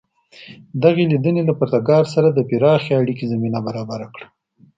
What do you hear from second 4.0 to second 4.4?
کړه.